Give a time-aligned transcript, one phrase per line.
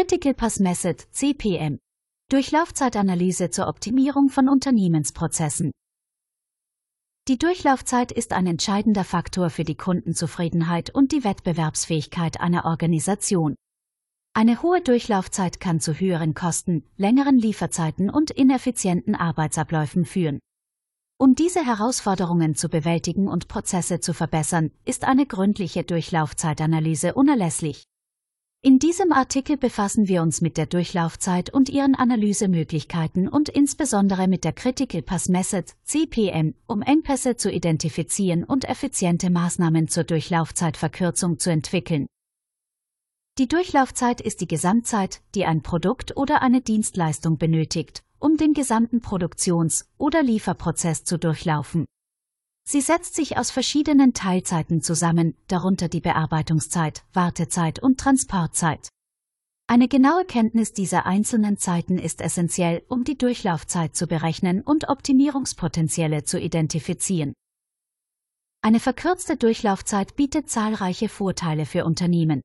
[0.00, 1.78] Critical Path Method CPM
[2.30, 5.72] Durchlaufzeitanalyse zur Optimierung von Unternehmensprozessen.
[7.28, 13.56] Die Durchlaufzeit ist ein entscheidender Faktor für die Kundenzufriedenheit und die Wettbewerbsfähigkeit einer Organisation.
[14.32, 20.38] Eine hohe Durchlaufzeit kann zu höheren Kosten, längeren Lieferzeiten und ineffizienten Arbeitsabläufen führen.
[21.18, 27.84] Um diese Herausforderungen zu bewältigen und Prozesse zu verbessern, ist eine gründliche Durchlaufzeitanalyse unerlässlich.
[28.62, 34.44] In diesem Artikel befassen wir uns mit der Durchlaufzeit und ihren Analysemöglichkeiten und insbesondere mit
[34.44, 41.50] der Critical Path Method CPM, um Engpässe zu identifizieren und effiziente Maßnahmen zur Durchlaufzeitverkürzung zu
[41.50, 42.06] entwickeln.
[43.38, 49.00] Die Durchlaufzeit ist die Gesamtzeit, die ein Produkt oder eine Dienstleistung benötigt, um den gesamten
[49.00, 51.86] Produktions- oder Lieferprozess zu durchlaufen.
[52.70, 58.90] Sie setzt sich aus verschiedenen Teilzeiten zusammen, darunter die Bearbeitungszeit, Wartezeit und Transportzeit.
[59.66, 66.22] Eine genaue Kenntnis dieser einzelnen Zeiten ist essentiell, um die Durchlaufzeit zu berechnen und Optimierungspotenziale
[66.22, 67.32] zu identifizieren.
[68.62, 72.40] Eine verkürzte Durchlaufzeit bietet zahlreiche Vorteile für Unternehmen.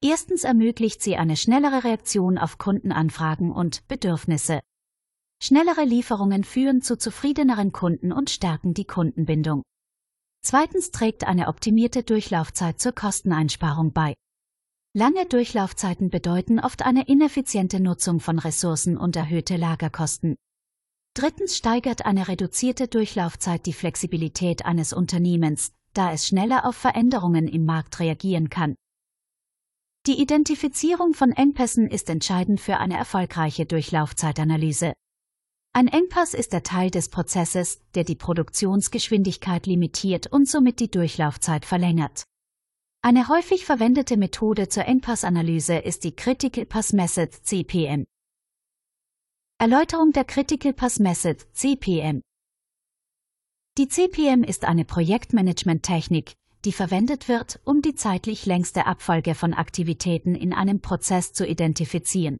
[0.00, 4.60] Erstens ermöglicht sie eine schnellere Reaktion auf Kundenanfragen und Bedürfnisse.
[5.42, 9.62] Schnellere Lieferungen führen zu zufriedeneren Kunden und stärken die Kundenbindung.
[10.42, 14.14] Zweitens trägt eine optimierte Durchlaufzeit zur Kosteneinsparung bei.
[14.92, 20.36] Lange Durchlaufzeiten bedeuten oft eine ineffiziente Nutzung von Ressourcen und erhöhte Lagerkosten.
[21.14, 27.64] Drittens steigert eine reduzierte Durchlaufzeit die Flexibilität eines Unternehmens, da es schneller auf Veränderungen im
[27.64, 28.74] Markt reagieren kann.
[30.06, 34.92] Die Identifizierung von Engpässen ist entscheidend für eine erfolgreiche Durchlaufzeitanalyse.
[35.72, 41.64] Ein Engpass ist der Teil des Prozesses, der die Produktionsgeschwindigkeit limitiert und somit die Durchlaufzeit
[41.64, 42.24] verlängert.
[43.02, 48.04] Eine häufig verwendete Methode zur Engpassanalyse ist die Critical Path Method CPM.
[49.58, 52.20] Erläuterung der Critical Path Method CPM.
[53.78, 60.34] Die CPM ist eine Projektmanagement-Technik, die verwendet wird, um die zeitlich längste Abfolge von Aktivitäten
[60.34, 62.38] in einem Prozess zu identifizieren.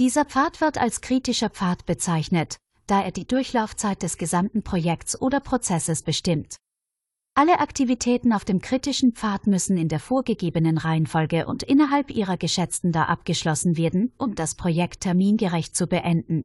[0.00, 2.56] Dieser Pfad wird als kritischer Pfad bezeichnet,
[2.86, 6.56] da er die Durchlaufzeit des gesamten Projekts oder Prozesses bestimmt.
[7.34, 12.92] Alle Aktivitäten auf dem kritischen Pfad müssen in der vorgegebenen Reihenfolge und innerhalb ihrer geschätzten
[12.92, 16.40] Dauer abgeschlossen werden, um das Projekt termingerecht zu beenden.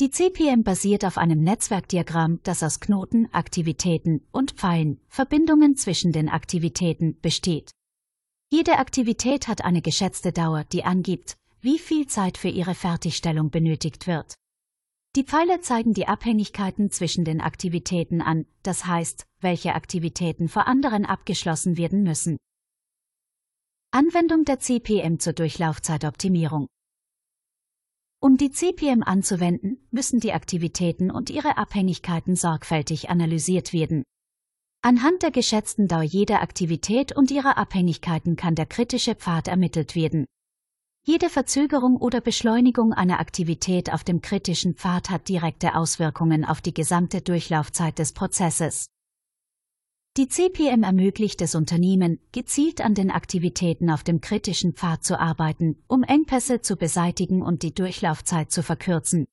[0.00, 6.28] Die CPM basiert auf einem Netzwerkdiagramm, das aus Knoten, Aktivitäten und Pfeilen, Verbindungen zwischen den
[6.28, 7.70] Aktivitäten, besteht.
[8.50, 14.06] Jede Aktivität hat eine geschätzte Dauer, die angibt, wie viel Zeit für ihre Fertigstellung benötigt
[14.06, 14.34] wird.
[15.16, 21.06] Die Pfeile zeigen die Abhängigkeiten zwischen den Aktivitäten an, das heißt, welche Aktivitäten vor anderen
[21.06, 22.36] abgeschlossen werden müssen.
[23.90, 26.66] Anwendung der CPM zur Durchlaufzeitoptimierung.
[28.20, 34.02] Um die CPM anzuwenden, müssen die Aktivitäten und ihre Abhängigkeiten sorgfältig analysiert werden.
[34.82, 40.26] Anhand der geschätzten Dauer jeder Aktivität und ihrer Abhängigkeiten kann der kritische Pfad ermittelt werden.
[41.08, 46.74] Jede Verzögerung oder Beschleunigung einer Aktivität auf dem kritischen Pfad hat direkte Auswirkungen auf die
[46.74, 48.88] gesamte Durchlaufzeit des Prozesses.
[50.16, 55.80] Die CPM ermöglicht es Unternehmen, gezielt an den Aktivitäten auf dem kritischen Pfad zu arbeiten,
[55.86, 59.26] um Engpässe zu beseitigen und die Durchlaufzeit zu verkürzen.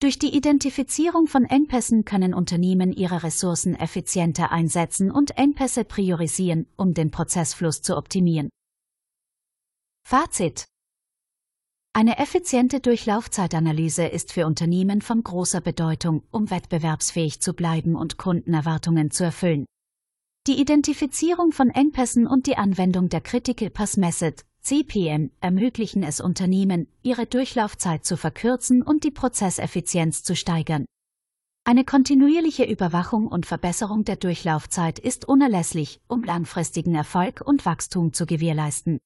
[0.00, 6.94] Durch die Identifizierung von Engpässen können Unternehmen ihre Ressourcen effizienter einsetzen und Engpässe priorisieren, um
[6.94, 8.50] den Prozessfluss zu optimieren.
[10.04, 10.66] Fazit
[11.94, 19.10] eine effiziente Durchlaufzeitanalyse ist für Unternehmen von großer Bedeutung, um wettbewerbsfähig zu bleiben und Kundenerwartungen
[19.10, 19.66] zu erfüllen.
[20.46, 26.88] Die Identifizierung von Engpässen und die Anwendung der Critical Path Method CPM ermöglichen es Unternehmen,
[27.02, 30.86] ihre Durchlaufzeit zu verkürzen und die Prozesseffizienz zu steigern.
[31.64, 38.24] Eine kontinuierliche Überwachung und Verbesserung der Durchlaufzeit ist unerlässlich, um langfristigen Erfolg und Wachstum zu
[38.24, 38.98] gewährleisten.